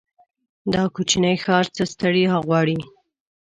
[0.73, 2.77] دا کوچينی ښار څه ستړيا غواړي.